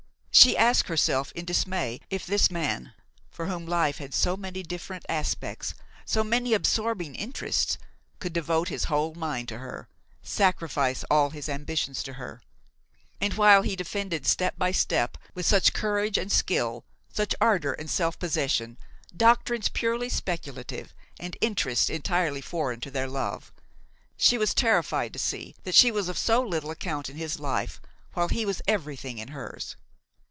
She 0.33 0.57
asked 0.57 0.87
herself 0.87 1.31
in 1.33 1.43
dismay 1.43 1.99
if 2.09 2.25
this 2.25 2.49
man, 2.49 2.93
for 3.29 3.45
whom 3.47 3.65
life 3.67 3.97
had 3.97 4.13
so 4.13 4.35
many 4.37 4.63
different 4.63 5.05
aspects, 5.09 5.75
so 6.05 6.23
many 6.23 6.53
absorbing 6.53 7.15
interests, 7.15 7.77
could 8.19 8.31
devote 8.33 8.69
his 8.69 8.85
whole 8.85 9.13
mind 9.13 9.49
to 9.49 9.59
her, 9.59 9.89
sacrifice 10.23 11.03
all 11.11 11.31
his 11.31 11.49
ambitions 11.49 12.01
to 12.03 12.13
her. 12.13 12.41
And 13.19 13.33
while 13.33 13.61
he 13.61 13.75
defended 13.75 14.25
step 14.25 14.57
by 14.57 14.71
step, 14.71 15.17
with 15.35 15.45
such 15.45 15.73
courage 15.73 16.17
and 16.17 16.31
skill, 16.31 16.85
such 17.13 17.35
ardor 17.41 17.73
and 17.73 17.89
self 17.89 18.17
possession, 18.17 18.77
doctrines 19.15 19.67
purely 19.67 20.07
speculative 20.09 20.93
and 21.19 21.37
interests 21.41 21.89
entirely 21.89 22.41
foreign 22.41 22.79
to 22.81 22.89
their 22.89 23.07
love, 23.07 23.51
she 24.17 24.37
was 24.37 24.53
terrified 24.53 25.11
to 25.13 25.19
see 25.19 25.55
that 25.65 25.75
she 25.75 25.91
was 25.91 26.07
of 26.07 26.17
so 26.17 26.41
little 26.41 26.71
account 26.71 27.09
in 27.09 27.17
his 27.17 27.37
life 27.37 27.81
while 28.13 28.29
he 28.29 28.45
was 28.45 28.61
everything 28.65 29.17
in 29.17 29.27
hers. 29.27 29.75